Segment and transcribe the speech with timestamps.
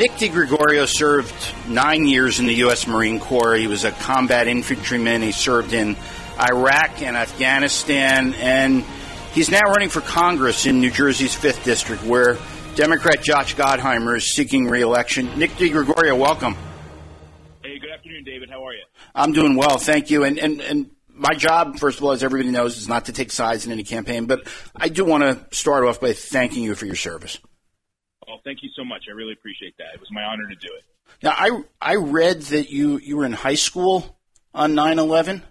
[0.00, 1.34] Nick DiGregorio served
[1.68, 2.86] nine years in the U.S.
[2.86, 3.56] Marine Corps.
[3.56, 5.20] He was a combat infantryman.
[5.20, 5.94] He served in
[6.38, 8.82] Iraq and Afghanistan, and
[9.34, 12.38] he's now running for Congress in New Jersey's 5th District, where
[12.76, 15.38] Democrat Josh Gottheimer is seeking reelection.
[15.38, 16.54] Nick DiGregorio, welcome.
[17.62, 18.48] Hey, good afternoon, David.
[18.48, 18.84] How are you?
[19.14, 20.24] I'm doing well, thank you.
[20.24, 23.30] And, and, and my job, first of all, as everybody knows, is not to take
[23.30, 26.86] sides in any campaign, but I do want to start off by thanking you for
[26.86, 27.38] your service.
[28.30, 29.04] Well, thank you so much.
[29.08, 29.94] I really appreciate that.
[29.94, 30.84] It was my honor to do it.
[31.22, 34.16] Now, I I read that you you were in high school
[34.54, 35.42] on 9/11,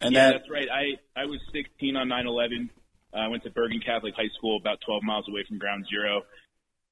[0.00, 0.68] and yeah, that, that's right.
[0.70, 2.70] I I was 16 on 9/11.
[3.12, 6.22] I went to Bergen Catholic High School, about 12 miles away from Ground Zero.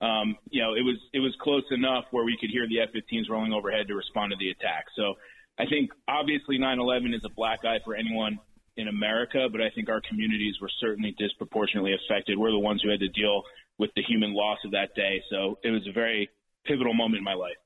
[0.01, 3.31] Um, you know, it was it was close enough where we could hear the F-15s
[3.31, 4.87] rolling overhead to respond to the attack.
[4.97, 5.15] So
[5.59, 8.39] I think obviously 9/11 is a black eye for anyone
[8.77, 12.39] in America, but I think our communities were certainly disproportionately affected.
[12.39, 13.43] We're the ones who had to deal
[13.79, 15.23] with the human loss of that day.
[15.31, 16.29] So it was a very
[16.65, 17.57] pivotal moment in my life.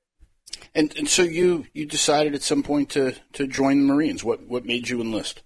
[0.75, 4.23] And, and so you, you decided at some point to, to join the Marines.
[4.23, 5.43] What, what made you enlist?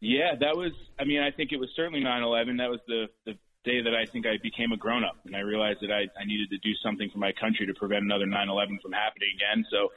[0.00, 2.56] Yeah, that was, I mean, I think it was certainly 9 11.
[2.56, 3.32] That was the, the
[3.64, 6.24] day that I think I became a grown up and I realized that I, I
[6.24, 9.64] needed to do something for my country to prevent another 9 11 from happening again.
[9.70, 9.92] So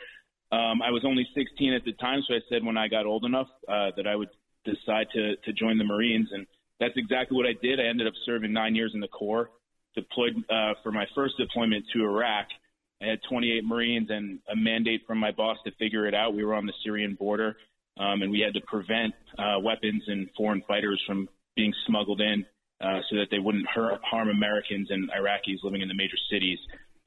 [0.55, 3.25] um, I was only 16 at the time, so I said when I got old
[3.25, 4.29] enough uh, that I would
[4.63, 6.29] decide to, to join the Marines.
[6.31, 6.45] And
[6.79, 7.79] that's exactly what I did.
[7.79, 9.49] I ended up serving nine years in the Corps
[9.95, 12.47] deployed uh, for my first deployment to Iraq.
[13.01, 16.33] I had 28 Marines and a mandate from my boss to figure it out.
[16.33, 17.57] We were on the Syrian border,
[17.97, 22.45] um, and we had to prevent uh, weapons and foreign fighters from being smuggled in
[22.81, 26.59] uh, so that they wouldn't hurt, harm Americans and Iraqis living in the major cities.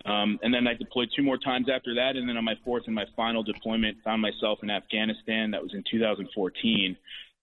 [0.05, 2.17] Um, and then I deployed two more times after that.
[2.17, 5.50] And then on my fourth and my final deployment, found myself in Afghanistan.
[5.50, 6.97] That was in 2014.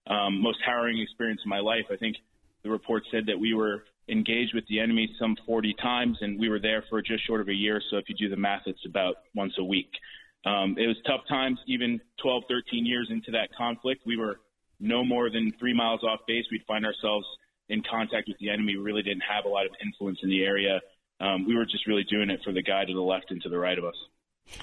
[0.08, 1.86] Um, most harrowing experience of my life.
[1.90, 2.16] I think
[2.62, 6.48] the report said that we were engaged with the enemy some 40 times, and we
[6.48, 7.80] were there for just short of a year.
[7.90, 9.90] So if you do the math, it's about once a week.
[10.44, 14.02] Um, it was tough times, even 12, 13 years into that conflict.
[14.06, 14.38] We were
[14.78, 16.44] no more than three miles off base.
[16.52, 17.26] We'd find ourselves
[17.68, 18.76] in contact with the enemy.
[18.76, 20.80] We really didn't have a lot of influence in the area.
[21.20, 23.48] Um, we were just really doing it for the guy to the left and to
[23.48, 23.96] the right of us.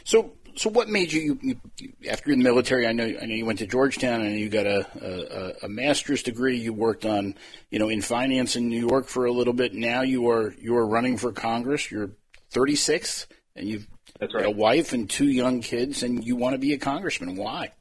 [0.03, 2.87] So, so what made you, you, you after you're in the military?
[2.87, 4.85] I know, I know you went to Georgetown, and you got a,
[5.61, 6.57] a, a master's degree.
[6.57, 7.35] You worked on,
[7.69, 9.73] you know, in finance in New York for a little bit.
[9.73, 11.89] Now you are you are running for Congress.
[11.89, 12.11] You're
[12.51, 13.87] 36, and you've
[14.19, 14.45] That's right.
[14.45, 17.35] a wife and two young kids, and you want to be a congressman.
[17.35, 17.71] Why?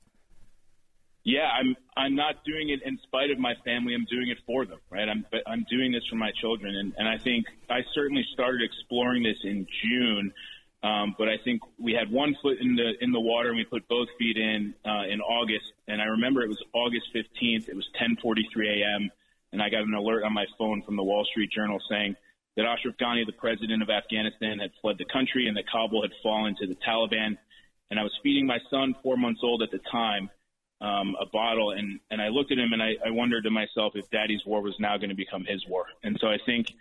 [1.25, 3.95] Yeah, I'm I'm not doing it in spite of my family.
[3.95, 5.09] I'm doing it for them, right?
[5.09, 8.61] I'm but I'm doing this for my children, and and I think I certainly started
[8.63, 10.33] exploring this in June
[10.83, 13.65] um, but I think we had one foot in the in the water and we
[13.65, 15.65] put both feet in uh, in August.
[15.87, 17.69] And I remember it was August 15th.
[17.69, 19.11] It was 10:43 a.m.
[19.53, 22.17] and I got an alert on my phone from the Wall Street Journal saying
[22.57, 26.13] that Ashraf Ghani, the president of Afghanistan, had fled the country and that Kabul had
[26.23, 27.39] fallen to the Taliban.
[27.91, 30.31] And I was feeding my son, four months old at the time,
[30.81, 33.93] um, a bottle, and and I looked at him and I, I wondered to myself
[33.95, 35.87] if Daddy's war was now going to become his war.
[36.03, 36.75] And so I think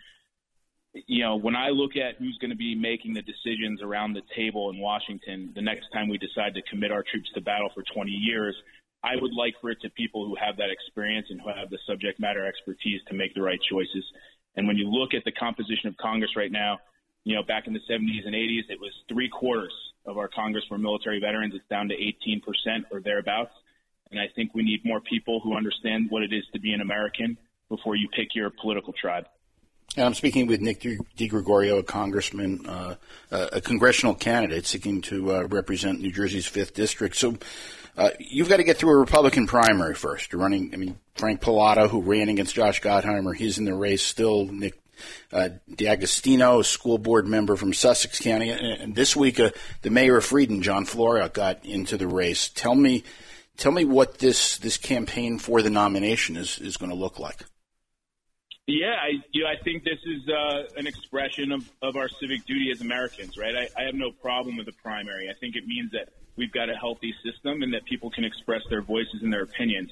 [0.94, 4.22] you know, when I look at who's going to be making the decisions around the
[4.36, 7.82] table in Washington the next time we decide to commit our troops to battle for
[7.94, 8.54] 20 years,
[9.02, 11.78] I would like for it to people who have that experience and who have the
[11.86, 14.04] subject matter expertise to make the right choices.
[14.56, 16.78] And when you look at the composition of Congress right now,
[17.24, 19.72] you know, back in the 70s and 80s, it was three quarters
[20.06, 21.54] of our Congress were military veterans.
[21.54, 22.42] It's down to 18%
[22.90, 23.52] or thereabouts.
[24.10, 26.80] And I think we need more people who understand what it is to be an
[26.80, 27.38] American
[27.68, 29.24] before you pick your political tribe.
[29.96, 32.94] And I'm speaking with Nick DiGregorio, a congressman, uh,
[33.30, 37.14] a congressional candidate seeking to uh, represent New Jersey's 5th District.
[37.14, 37.36] So
[37.98, 40.32] uh, you've got to get through a Republican primary first.
[40.32, 44.02] You're running, I mean, Frank Pallotta, who ran against Josh Gottheimer, he's in the race
[44.02, 44.46] still.
[44.46, 44.80] Nick
[45.30, 48.48] uh, D'Agostino, a school board member from Sussex County.
[48.48, 49.50] And this week, uh,
[49.82, 52.48] the mayor of Fredon, John Flora, got into the race.
[52.48, 53.04] Tell me,
[53.58, 57.44] tell me what this, this campaign for the nomination is, is going to look like.
[58.68, 62.46] Yeah, I, you know, I think this is uh, an expression of, of our civic
[62.46, 63.56] duty as Americans, right?
[63.56, 65.28] I, I have no problem with the primary.
[65.28, 68.62] I think it means that we've got a healthy system and that people can express
[68.70, 69.90] their voices and their opinions.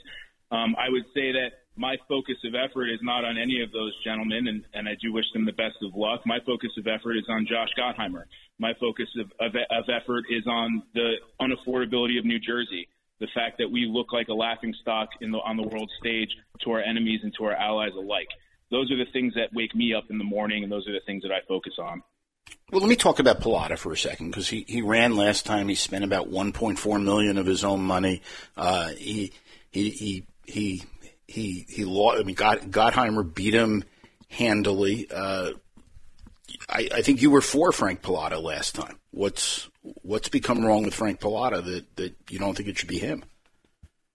[0.52, 3.92] Um, I would say that my focus of effort is not on any of those
[4.04, 6.22] gentlemen, and, and I do wish them the best of luck.
[6.24, 8.24] My focus of effort is on Josh Gottheimer.
[8.60, 13.58] My focus of, of, of effort is on the unaffordability of New Jersey the fact
[13.58, 16.30] that we look like a laughing stock the, on the world stage
[16.64, 18.28] to our enemies and to our allies alike
[18.70, 21.00] those are the things that wake me up in the morning, and those are the
[21.06, 22.02] things that I focus on.
[22.70, 25.68] Well, let me talk about Pallotta for a second because he, he ran last time.
[25.68, 28.22] He spent about 1.4 million of his own money.
[28.56, 29.32] Uh, he
[29.70, 30.82] he he he
[31.26, 32.20] he he lost.
[32.20, 33.84] I mean, Gottheimer beat him
[34.28, 35.08] handily.
[35.10, 35.50] Uh,
[36.68, 38.98] I, I, think you were for Frank Pallotta last time.
[39.10, 39.68] what's
[40.02, 43.24] what's become wrong with Frank Pallotta that, that you don't think it should be him?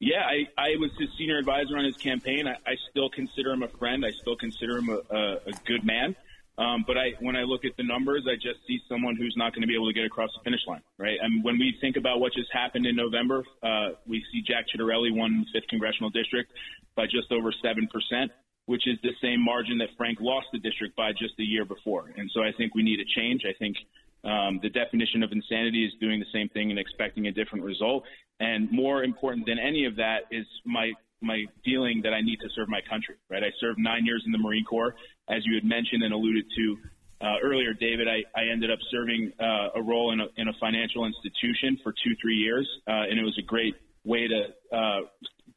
[0.06, 2.48] Yeah, I, I was his senior advisor on his campaign.
[2.48, 4.06] I, I still consider him a friend.
[4.06, 6.16] I still consider him a, a, a good man.
[6.60, 9.54] Um, but I, when I look at the numbers, I just see someone who's not
[9.54, 11.18] going to be able to get across the finish line, right?
[11.20, 15.12] And when we think about what just happened in November, uh, we see Jack Ciattarelli
[15.12, 16.52] won the fifth congressional district
[16.96, 18.32] by just over seven percent,
[18.68, 22.14] which is the same margin that Frank lost the district by just a year before.
[22.16, 23.42] And so I think we need a change.
[23.44, 23.78] I think
[24.26, 28.04] um, the definition of insanity is doing the same thing and expecting a different result.
[28.40, 30.92] And more important than any of that is my
[31.22, 33.42] my feeling that I need to serve my country, right?
[33.42, 34.96] I served nine years in the Marine Corps.
[35.30, 36.78] As you had mentioned and alluded to
[37.22, 40.54] uh, earlier, David, I, I ended up serving uh, a role in a, in a
[40.60, 45.02] financial institution for two, three years, uh, and it was a great way to uh,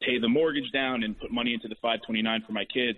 [0.01, 2.97] pay the mortgage down and put money into the 529 for my kids.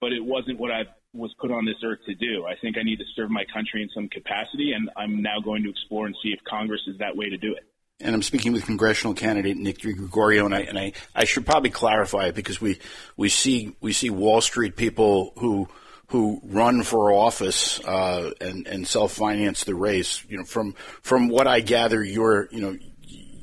[0.00, 2.46] But it wasn't what I was put on this earth to do.
[2.46, 5.62] I think I need to serve my country in some capacity, and I'm now going
[5.64, 7.64] to explore and see if Congress is that way to do it
[8.00, 11.70] and I'm speaking with congressional candidate Nick Gregorio, and I and I, I should probably
[11.70, 12.78] clarify it because we
[13.16, 15.68] we see we see Wall Street people who
[16.08, 20.24] who run for office uh, and and self finance the race.
[20.28, 22.76] You know, from from what I gather, you're you know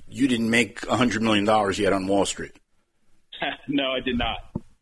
[0.09, 2.57] you didn't make a hundred million dollars yet on Wall Street.
[3.67, 4.37] no, I did not.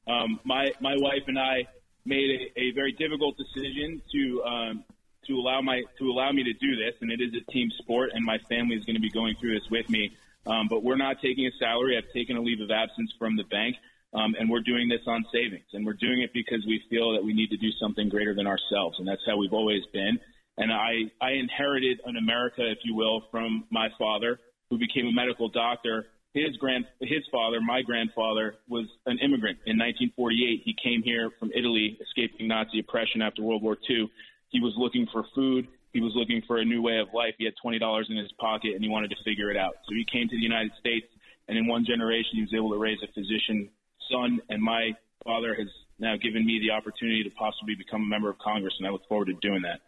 [0.07, 1.67] Um, my my wife and I
[2.05, 4.83] made a, a very difficult decision to um,
[5.27, 8.11] to allow my to allow me to do this, and it is a team sport,
[8.13, 10.15] and my family is going to be going through this with me.
[10.47, 11.97] Um, but we're not taking a salary.
[11.97, 13.75] I've taken a leave of absence from the bank,
[14.13, 17.23] um, and we're doing this on savings, and we're doing it because we feel that
[17.23, 20.19] we need to do something greater than ourselves, and that's how we've always been.
[20.57, 25.11] And I I inherited an America, if you will, from my father, who became a
[25.11, 26.07] medical doctor.
[26.35, 30.61] His grand his father, my grandfather, was an immigrant in 1948.
[30.63, 34.11] He came here from Italy, escaping Nazi oppression after World War II
[34.55, 35.67] he was looking for food.
[35.91, 37.35] He was looking for a new way of life.
[37.37, 39.75] He had $20 in his pocket and he wanted to figure it out.
[39.83, 41.07] So he came to the United States,
[41.47, 43.69] and in one generation, he was able to raise a physician
[44.09, 44.39] son.
[44.49, 44.91] And my
[45.23, 45.67] father has
[45.99, 49.07] now given me the opportunity to possibly become a member of Congress, and I look
[49.07, 49.81] forward to doing that.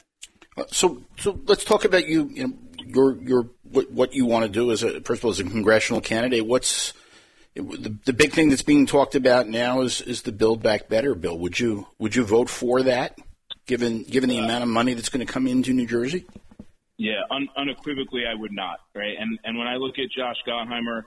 [0.58, 2.30] Uh, so, so let's talk about you.
[2.34, 2.54] you know,
[2.86, 5.44] your your what, what you want to do as a first of all as a
[5.44, 6.46] congressional candidate.
[6.46, 6.94] What's
[7.56, 11.16] the, the big thing that's being talked about now is is the Build Back Better
[11.16, 11.38] bill.
[11.40, 13.18] Would you would you vote for that?
[13.68, 16.26] given given the amount of money that's going to come into New Jersey?
[16.98, 18.80] Yeah, un- unequivocally, I would not.
[18.96, 21.04] Right, and and when I look at Josh Gottheimer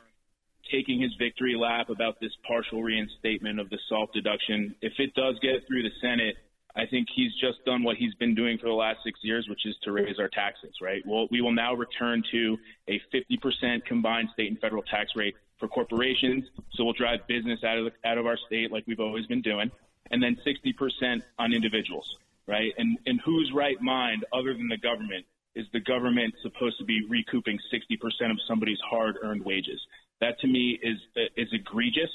[0.70, 5.36] taking his victory lap about this partial reinstatement of the SALT deduction, if it does
[5.40, 6.36] get through the Senate,
[6.76, 9.66] I think he's just done what he's been doing for the last six years, which
[9.66, 10.74] is to raise our taxes.
[10.80, 11.02] Right.
[11.06, 12.58] Well, we will now return to
[12.88, 16.44] a 50% combined state and federal tax rate for corporations.
[16.74, 19.42] So we'll drive business out of the, out of our state like we've always been
[19.42, 19.70] doing,
[20.10, 22.16] and then 60% on individuals
[22.50, 22.72] right?
[22.76, 25.24] And in whose right mind, other than the government,
[25.54, 29.80] is the government supposed to be recouping 60% of somebody's hard-earned wages?
[30.20, 30.98] That to me is
[31.36, 32.10] is egregious,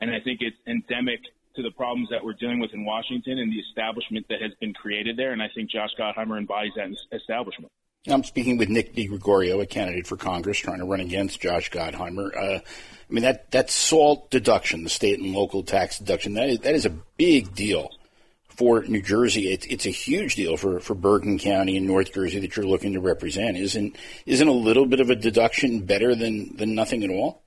[0.00, 1.20] and I think it's endemic
[1.56, 4.72] to the problems that we're dealing with in Washington and the establishment that has been
[4.74, 5.32] created there.
[5.32, 7.70] And I think Josh Gottheimer embodies that establishment.
[8.08, 12.30] I'm speaking with Nick DiGregorio, a candidate for Congress trying to run against Josh Gottheimer.
[12.36, 16.58] Uh, I mean that that SALT deduction, the state and local tax deduction, that is,
[16.60, 17.90] that is a big deal
[18.56, 22.40] for New Jersey, it's, it's a huge deal for, for Bergen County and North Jersey
[22.40, 23.56] that you're looking to represent.
[23.56, 27.42] Isn't isn't a little bit of a deduction better than, than nothing at all?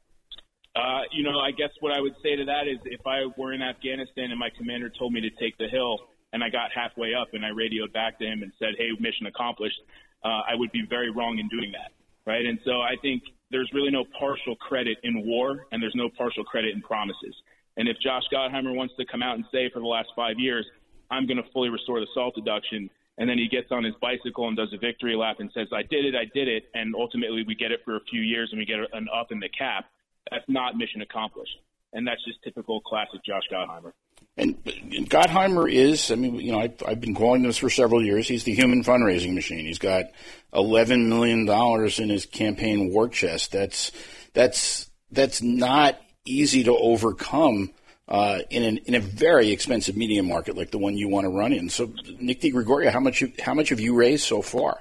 [0.76, 3.54] Uh, you know, I guess what I would say to that is if I were
[3.54, 6.00] in Afghanistan and my commander told me to take the hill
[6.32, 9.26] and I got halfway up and I radioed back to him and said, hey, mission
[9.26, 9.80] accomplished,
[10.24, 11.92] uh, I would be very wrong in doing that.
[12.26, 12.46] Right.
[12.46, 16.44] And so I think there's really no partial credit in war and there's no partial
[16.44, 17.34] credit in promises.
[17.78, 20.66] And if Josh Gottheimer wants to come out and say for the last five years,
[21.10, 22.90] I'm going to fully restore the salt deduction.
[23.18, 25.84] And then he gets on his bicycle and does a victory lap and says, I
[25.84, 26.66] did it, I did it.
[26.74, 29.40] And ultimately, we get it for a few years and we get an up in
[29.40, 29.86] the cap.
[30.32, 31.58] That's not mission accomplished.
[31.94, 33.94] And that's just typical classic Josh Gottheimer.
[34.38, 38.04] And, and Gottheimer is, I mean, you know, I've, I've been calling this for several
[38.04, 38.28] years.
[38.28, 39.66] He's the human fundraising machine.
[39.66, 40.06] He's got
[40.54, 43.52] $11 million in his campaign war chest.
[43.52, 43.92] That's,
[44.34, 47.72] that's, that's not easy to overcome
[48.08, 51.30] uh, in an, in a very expensive media market like the one you want to
[51.30, 51.70] run in.
[51.70, 54.80] So, Nick DiGregorio, how much you, how much have you raised so far?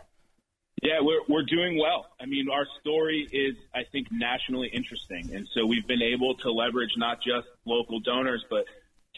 [0.83, 2.07] Yeah, we're we're doing well.
[2.21, 6.53] I mean, our story is, I think, nationally interesting, and so we've been able to
[6.53, 8.65] leverage not just local donors, but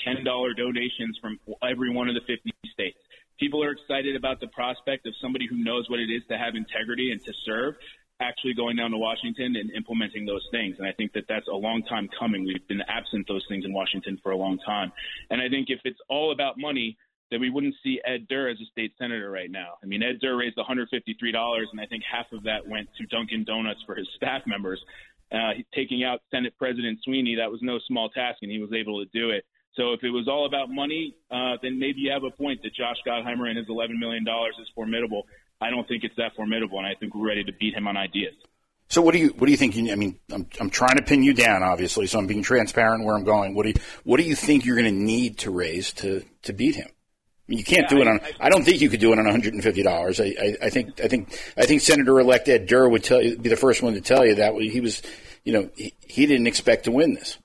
[0.05, 2.99] ten dollar donations from every one of the fifty states.
[3.39, 6.55] People are excited about the prospect of somebody who knows what it is to have
[6.55, 7.75] integrity and to serve,
[8.21, 10.77] actually going down to Washington and implementing those things.
[10.79, 12.45] And I think that that's a long time coming.
[12.45, 14.93] We've been absent those things in Washington for a long time.
[15.31, 16.99] And I think if it's all about money,
[17.31, 19.75] that we wouldn't see Ed Durr as a state senator right now.
[19.83, 20.89] I mean, Ed Durr raised $153,
[21.73, 24.81] and I think half of that went to Dunkin' Donuts for his staff members.
[25.33, 29.05] Uh, taking out Senate President Sweeney, that was no small task, and he was able
[29.05, 29.45] to do it.
[29.77, 32.75] So if it was all about money, uh, then maybe you have a point that
[32.75, 34.25] Josh Gottheimer and his $11 million
[34.61, 35.27] is formidable.
[35.61, 37.97] I don't think it's that formidable, and I think we're ready to beat him on
[37.97, 38.35] ideas.
[38.89, 39.77] So what do you what do you think?
[39.77, 42.09] I mean, I'm I'm trying to pin you down, obviously.
[42.09, 43.55] So I'm being transparent where I'm going.
[43.55, 46.53] What do you what do you think you're going to need to raise to to
[46.53, 46.89] beat him?
[47.51, 48.21] Mean, you can't yeah, do it on.
[48.21, 50.21] I, I, don't think you could do it on 150 dollars.
[50.21, 53.49] I, I, I think I think I think Senator-elect Ed Durr would tell you be
[53.49, 55.03] the first one to tell you that he was,
[55.43, 57.39] you know, he, he didn't expect to win this.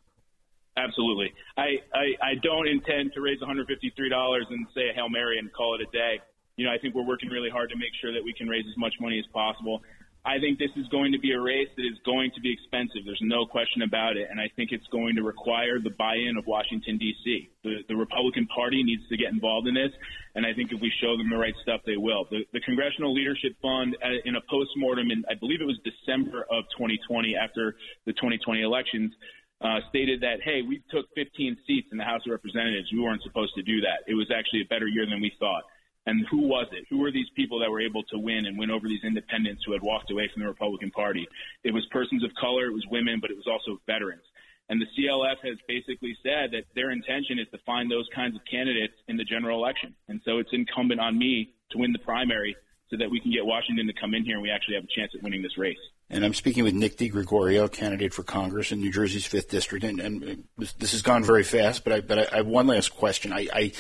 [0.77, 1.33] Absolutely.
[1.57, 5.74] I, I, I don't intend to raise $153 and say a Hail Mary and call
[5.74, 6.19] it a day.
[6.57, 8.65] You know, I think we're working really hard to make sure that we can raise
[8.69, 9.81] as much money as possible.
[10.25, 13.05] I think this is going to be a race that is going to be expensive.
[13.05, 14.27] There's no question about it.
[14.32, 17.50] And I think it's going to require the buy-in of Washington, D.C.
[17.63, 19.94] The, the Republican Party needs to get involved in this.
[20.34, 22.25] And I think if we show them the right stuff, they will.
[22.32, 26.41] The, the Congressional Leadership Fund, uh, in a postmortem in, I believe it was December
[26.50, 27.77] of 2020 after
[28.10, 29.13] the 2020 elections,
[29.62, 32.89] uh, stated that, hey, we took 15 seats in the House of Representatives.
[32.91, 34.10] We weren't supposed to do that.
[34.10, 35.63] It was actually a better year than we thought.
[36.05, 36.85] And who was it?
[36.89, 39.74] Who were these people that were able to win and win over these independents who
[39.74, 41.27] had walked away from the Republican Party?
[41.63, 44.24] It was persons of color, it was women, but it was also veterans.
[44.69, 48.41] And the CLF has basically said that their intention is to find those kinds of
[48.50, 49.93] candidates in the general election.
[50.07, 52.55] And so it's incumbent on me to win the primary
[52.89, 54.88] so that we can get Washington to come in here and we actually have a
[54.96, 55.77] chance at winning this race.
[56.08, 59.84] And I'm speaking with Nick DeGregorio, candidate for Congress in New Jersey's fifth district.
[59.84, 62.89] And, and this has gone very fast, but I, but I, I have one last
[62.89, 63.34] question.
[63.34, 63.72] I,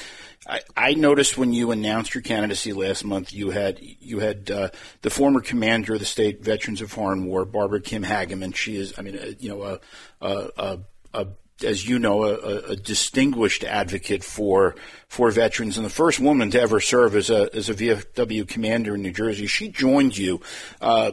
[0.47, 4.69] I, I noticed when you announced your candidacy last month, you had you had uh,
[5.03, 8.55] the former commander of the state Veterans of Foreign War, Barbara Kim Hageman.
[8.55, 9.79] She is, I mean, uh, you know, a,
[10.21, 10.79] a, a,
[11.13, 11.27] a
[11.63, 14.75] as you know, a, a, distinguished advocate for
[15.07, 18.95] for veterans and the first woman to ever serve as a as a VFW commander
[18.95, 19.47] in New Jersey.
[19.47, 20.41] She joined you.
[20.81, 21.11] Uh,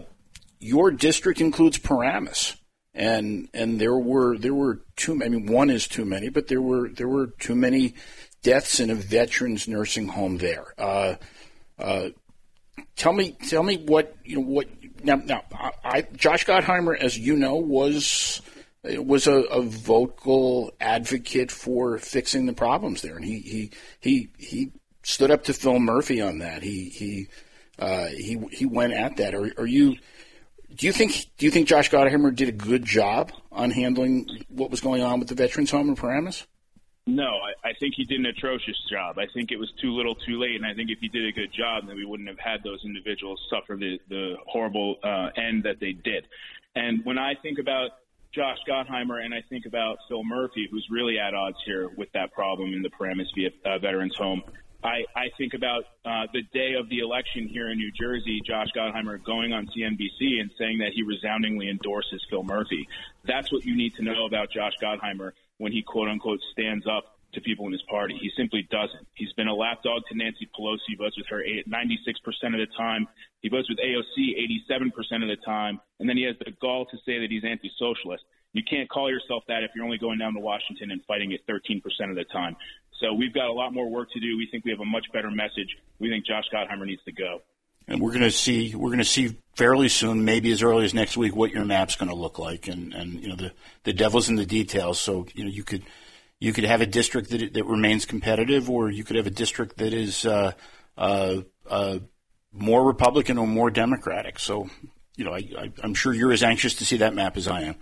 [0.58, 2.56] your district includes Paramus,
[2.94, 5.14] and and there were there were too.
[5.14, 5.36] many.
[5.36, 7.94] I mean, one is too many, but there were there were too many
[8.42, 10.74] deaths in a veterans nursing home there.
[10.76, 11.14] Uh,
[11.78, 12.08] uh,
[12.96, 14.42] tell me, tell me what you know.
[14.42, 14.68] What
[15.04, 15.16] now?
[15.16, 15.42] Now,
[15.84, 18.42] I, Josh Gottheimer, as you know, was
[18.84, 23.70] was a, a, vocal advocate for fixing the problems there, and he he
[24.00, 24.72] he he
[25.02, 26.62] stood up to Phil Murphy on that.
[26.62, 27.28] He he
[27.78, 29.34] uh, he he went at that.
[29.34, 29.96] Are, are, you?
[30.74, 34.70] Do you think do you think Josh Gottheimer did a good job on handling what
[34.70, 36.46] was going on with the veterans home in Paramus?
[37.06, 39.18] No, I, I think he did an atrocious job.
[39.18, 41.32] I think it was too little, too late, and I think if he did a
[41.32, 45.62] good job, then we wouldn't have had those individuals suffer the the horrible uh, end
[45.64, 46.26] that they did.
[46.74, 47.90] And when I think about
[48.34, 52.32] Josh Gottheimer and I think about Phil Murphy, who's really at odds here with that
[52.32, 53.28] problem in the Paramus
[53.64, 54.42] uh, Veterans Home.
[54.84, 58.68] I, I think about uh, the day of the election here in New Jersey, Josh
[58.74, 62.88] Gottheimer going on CNBC and saying that he resoundingly endorses Phil Murphy.
[63.24, 67.11] That's what you need to know about Josh Gottheimer when he quote unquote stands up
[67.34, 68.16] to people in his party.
[68.20, 69.06] He simply doesn't.
[69.14, 70.80] He's been a lapdog to Nancy Pelosi.
[70.88, 73.08] He votes with her 96% of the time.
[73.40, 74.36] He votes with AOC
[74.70, 75.80] 87% of the time.
[75.98, 78.24] And then he has the gall to say that he's anti-socialist.
[78.52, 81.40] You can't call yourself that if you're only going down to Washington and fighting it
[81.48, 82.56] 13% of the time.
[83.00, 84.36] So we've got a lot more work to do.
[84.36, 85.76] We think we have a much better message.
[85.98, 87.40] We think Josh Gottheimer needs to go.
[87.88, 90.94] And we're going to see we're going to see fairly soon, maybe as early as
[90.94, 92.68] next week, what your map's going to look like.
[92.68, 95.00] And and you know the the devil's in the details.
[95.00, 95.82] So you know you could
[96.42, 99.76] you could have a district that that remains competitive, or you could have a district
[99.76, 100.50] that is uh,
[100.98, 101.36] uh,
[101.70, 101.98] uh,
[102.52, 104.40] more Republican or more Democratic.
[104.40, 104.68] So,
[105.14, 107.76] you know, I, am sure you're as anxious to see that map as I am.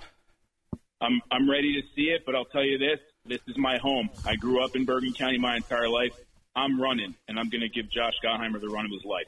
[1.01, 4.11] I'm I'm ready to see it, but I'll tell you this: this is my home.
[4.27, 6.13] I grew up in Bergen County my entire life.
[6.55, 9.27] I'm running, and I'm going to give Josh Gottheimer the run of his life.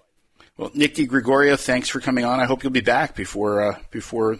[0.59, 2.39] Well, Nick Gregorio, thanks for coming on.
[2.39, 4.37] I hope you'll be back before uh, before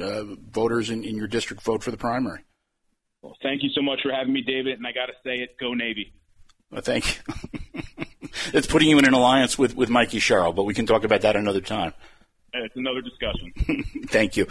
[0.00, 2.40] uh, voters in, in your district vote for the primary.
[3.24, 4.76] Well, thank you so much for having me, David.
[4.76, 6.12] And I got to say it, go Navy.
[6.70, 7.34] Well, thank you.
[8.52, 11.22] it's putting you in an alliance with, with Mikey Sherrill, but we can talk about
[11.22, 11.94] that another time.
[12.52, 13.84] It's another discussion.
[14.08, 14.46] thank you.